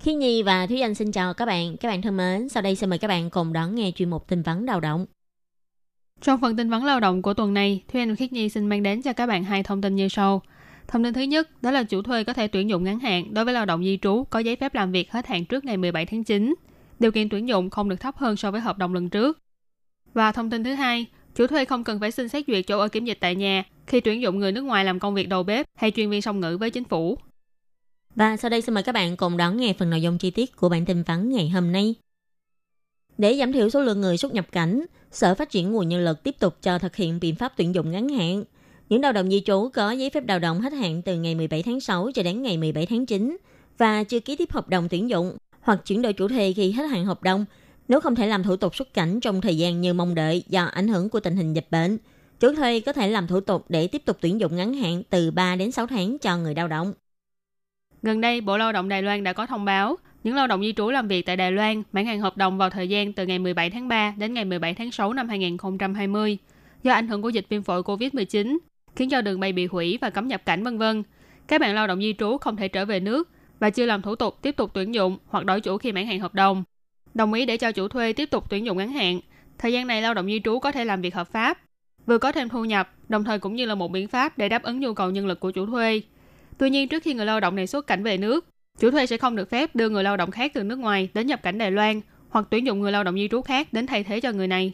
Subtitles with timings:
[0.00, 1.76] Khi Nhi và Thúy Anh xin chào các bạn.
[1.76, 4.28] Các bạn thân mến, sau đây xin mời các bạn cùng đón nghe chuyên mục
[4.28, 5.06] tin vắn lao động.
[6.20, 8.66] Trong phần tin vắn lao động của tuần này, Thúy Anh và Khiết Nhi xin
[8.66, 10.42] mang đến cho các bạn hai thông tin như sau.
[10.88, 13.44] Thông tin thứ nhất, đó là chủ thuê có thể tuyển dụng ngắn hạn đối
[13.44, 16.06] với lao động di trú có giấy phép làm việc hết hạn trước ngày 17
[16.06, 16.54] tháng 9.
[16.98, 19.38] Điều kiện tuyển dụng không được thấp hơn so với hợp đồng lần trước.
[20.14, 22.88] Và thông tin thứ hai, chủ thuê không cần phải xin xét duyệt chỗ ở
[22.88, 25.66] kiểm dịch tại nhà khi tuyển dụng người nước ngoài làm công việc đầu bếp
[25.74, 27.18] hay chuyên viên song ngữ với chính phủ.
[28.14, 30.56] Và sau đây xin mời các bạn cùng đón nghe phần nội dung chi tiết
[30.56, 31.94] của bản tin vắn ngày hôm nay.
[33.18, 36.22] Để giảm thiểu số lượng người xuất nhập cảnh, Sở Phát triển Nguồn Nhân lực
[36.22, 38.44] tiếp tục cho thực hiện biện pháp tuyển dụng ngắn hạn.
[38.88, 41.62] Những lao động di trú có giấy phép lao động hết hạn từ ngày 17
[41.62, 43.36] tháng 6 cho đến ngày 17 tháng 9
[43.78, 46.84] và chưa ký tiếp hợp đồng tuyển dụng hoặc chuyển đổi chủ thuê khi hết
[46.84, 47.44] hạn hợp đồng
[47.88, 50.64] nếu không thể làm thủ tục xuất cảnh trong thời gian như mong đợi do
[50.64, 51.98] ảnh hưởng của tình hình dịch bệnh.
[52.40, 55.30] Chủ thuê có thể làm thủ tục để tiếp tục tuyển dụng ngắn hạn từ
[55.30, 56.92] 3 đến 6 tháng cho người lao động.
[58.02, 60.72] Gần đây, Bộ Lao động Đài Loan đã có thông báo những lao động di
[60.72, 63.38] trú làm việc tại Đài Loan mãn hạn hợp đồng vào thời gian từ ngày
[63.38, 66.38] 17 tháng 3 đến ngày 17 tháng 6 năm 2020
[66.82, 68.58] do ảnh hưởng của dịch viêm phổi COVID-19
[68.96, 71.02] khiến cho đường bay bị hủy và cấm nhập cảnh vân vân.
[71.48, 73.28] Các bạn lao động di trú không thể trở về nước
[73.58, 76.20] và chưa làm thủ tục tiếp tục tuyển dụng hoặc đổi chủ khi mãn hạn
[76.20, 76.64] hợp đồng.
[77.14, 79.20] Đồng ý để cho chủ thuê tiếp tục tuyển dụng ngắn hạn.
[79.58, 81.58] Thời gian này lao động di trú có thể làm việc hợp pháp,
[82.06, 84.62] vừa có thêm thu nhập, đồng thời cũng như là một biện pháp để đáp
[84.62, 86.00] ứng nhu cầu nhân lực của chủ thuê.
[86.60, 88.46] Tuy nhiên, trước khi người lao động này xuất cảnh về nước,
[88.80, 91.26] chủ thuê sẽ không được phép đưa người lao động khác từ nước ngoài đến
[91.26, 94.04] nhập cảnh Đài Loan hoặc tuyển dụng người lao động di trú khác đến thay
[94.04, 94.72] thế cho người này.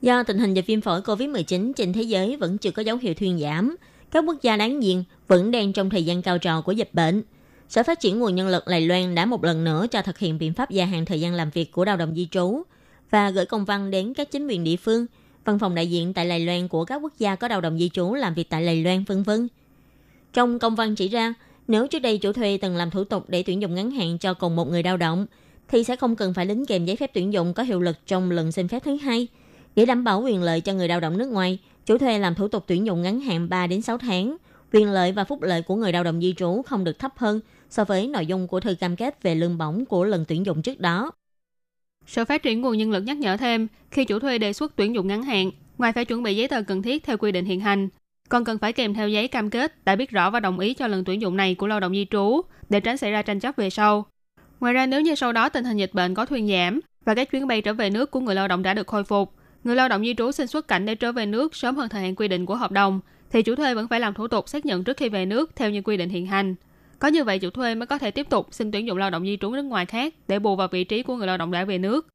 [0.00, 3.14] Do tình hình dịch viêm phổi COVID-19 trên thế giới vẫn chưa có dấu hiệu
[3.14, 3.76] thuyên giảm,
[4.10, 7.22] các quốc gia đáng diện vẫn đang trong thời gian cao trào của dịch bệnh.
[7.68, 10.38] Sở Phát triển Nguồn Nhân lực Đài Loan đã một lần nữa cho thực hiện
[10.38, 12.62] biện pháp gia hạn thời gian làm việc của lao động di trú
[13.10, 15.06] và gửi công văn đến các chính quyền địa phương,
[15.44, 17.88] văn phòng đại diện tại Đài Loan của các quốc gia có lao động di
[17.88, 19.48] trú làm việc tại Đài Loan vân vân.
[20.32, 21.34] Trong công văn chỉ ra,
[21.68, 24.34] nếu trước đây chủ thuê từng làm thủ tục để tuyển dụng ngắn hạn cho
[24.34, 25.26] cùng một người lao động,
[25.68, 28.30] thì sẽ không cần phải lính kèm giấy phép tuyển dụng có hiệu lực trong
[28.30, 29.26] lần xin phép thứ hai.
[29.76, 32.48] Để đảm bảo quyền lợi cho người lao động nước ngoài, chủ thuê làm thủ
[32.48, 34.36] tục tuyển dụng ngắn hạn 3 đến 6 tháng.
[34.72, 37.40] Quyền lợi và phúc lợi của người lao động di trú không được thấp hơn
[37.70, 40.62] so với nội dung của thư cam kết về lương bổng của lần tuyển dụng
[40.62, 41.10] trước đó.
[42.06, 44.94] Sở Phát triển Nguồn Nhân lực nhắc nhở thêm, khi chủ thuê đề xuất tuyển
[44.94, 47.60] dụng ngắn hạn, ngoài phải chuẩn bị giấy tờ cần thiết theo quy định hiện
[47.60, 47.88] hành,
[48.28, 50.86] còn cần phải kèm theo giấy cam kết đã biết rõ và đồng ý cho
[50.86, 53.56] lần tuyển dụng này của lao động di trú để tránh xảy ra tranh chấp
[53.56, 54.06] về sau.
[54.60, 57.30] Ngoài ra nếu như sau đó tình hình dịch bệnh có thuyên giảm và các
[57.30, 59.32] chuyến bay trở về nước của người lao động đã được khôi phục,
[59.64, 62.02] người lao động di trú xin xuất cảnh để trở về nước sớm hơn thời
[62.02, 63.00] hạn quy định của hợp đồng,
[63.30, 65.70] thì chủ thuê vẫn phải làm thủ tục xác nhận trước khi về nước theo
[65.70, 66.54] như quy định hiện hành.
[66.98, 69.24] Có như vậy chủ thuê mới có thể tiếp tục xin tuyển dụng lao động
[69.24, 71.64] di trú nước ngoài khác để bù vào vị trí của người lao động đã
[71.64, 72.08] về nước.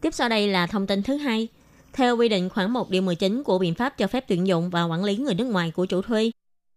[0.00, 1.48] Tiếp sau đây là thông tin thứ hai.
[1.92, 4.84] Theo quy định khoảng 1 điều 19 của biện pháp cho phép tuyển dụng và
[4.84, 6.30] quản lý người nước ngoài của chủ thuê,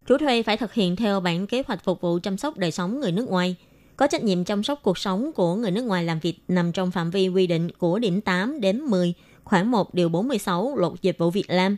[0.08, 3.00] chủ thuê phải thực hiện theo bản kế hoạch phục vụ chăm sóc đời sống
[3.00, 3.56] người nước ngoài,
[3.98, 6.92] có trách nhiệm chăm sóc cuộc sống của người nước ngoài làm việc nằm trong
[6.92, 9.14] phạm vi quy định của điểm 8 đến 10
[9.44, 11.78] khoảng 1 điều 46 luật dịch vụ Việt Nam.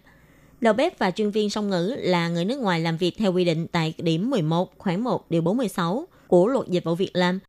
[0.62, 3.46] Đầu bếp và chuyên viên song ngữ là người nước ngoài làm việc theo quy
[3.46, 7.40] định tại điểm 11 khoảng 1 điều 46 của luật dịch vụ Việt Nam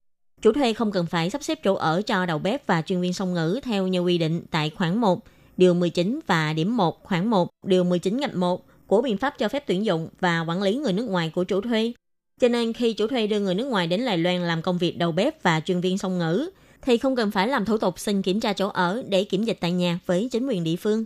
[0.42, 3.12] Chủ thuê không cần phải sắp xếp chỗ ở cho đầu bếp và chuyên viên
[3.12, 5.24] song ngữ theo như quy định tại khoản 1,
[5.56, 9.48] điều 19 và điểm 1 khoản 1, điều 19 ngạch 1 của biện pháp cho
[9.48, 11.92] phép tuyển dụng và quản lý người nước ngoài của chủ thuê.
[12.40, 14.98] Cho nên khi chủ thuê đưa người nước ngoài đến Lài Loan làm công việc
[14.98, 16.50] đầu bếp và chuyên viên song ngữ,
[16.82, 19.58] thì không cần phải làm thủ tục xin kiểm tra chỗ ở để kiểm dịch
[19.60, 21.04] tại nhà với chính quyền địa phương.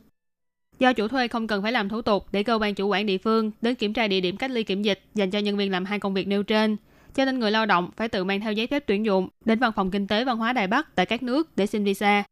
[0.78, 3.18] Do chủ thuê không cần phải làm thủ tục để cơ quan chủ quản địa
[3.18, 5.84] phương đến kiểm tra địa điểm cách ly kiểm dịch dành cho nhân viên làm
[5.84, 6.76] hai công việc nêu trên,
[7.16, 9.72] cho nên người lao động phải tự mang theo giấy phép tuyển dụng đến văn
[9.72, 12.24] phòng kinh tế văn hóa Đài Bắc tại các nước để xin visa.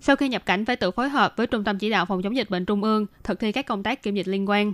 [0.00, 2.36] Sau khi nhập cảnh phải tự phối hợp với Trung tâm Chỉ đạo Phòng chống
[2.36, 4.72] dịch bệnh Trung ương thực thi các công tác kiểm dịch liên quan.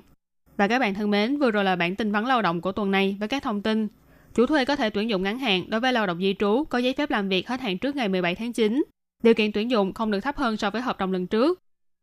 [0.56, 2.90] Và các bạn thân mến, vừa rồi là bản tin vắn lao động của tuần
[2.90, 3.88] này với các thông tin.
[4.34, 6.78] Chủ thuê có thể tuyển dụng ngắn hạn đối với lao động di trú có
[6.78, 8.84] giấy phép làm việc hết hạn trước ngày 17 tháng 9.
[9.22, 11.58] Điều kiện tuyển dụng không được thấp hơn so với hợp đồng lần trước.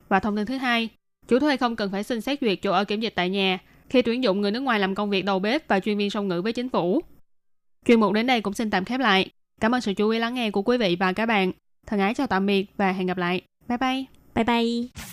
[0.10, 0.90] Và thông tin thứ hai,
[1.28, 3.60] chủ thuê không cần phải xin xét duyệt chỗ ở kiểm dịch tại nhà
[3.90, 6.28] khi tuyển dụng người nước ngoài làm công việc đầu bếp và chuyên viên song
[6.28, 7.02] ngữ với chính phủ.
[7.86, 9.30] Chuyên mục đến đây cũng xin tạm khép lại.
[9.62, 11.52] Cảm ơn sự chú ý lắng nghe của quý vị và các bạn.
[11.88, 13.42] Thân ái chào tạm biệt và hẹn gặp lại.
[13.68, 14.06] Bye bye.
[14.36, 15.09] Bye bye.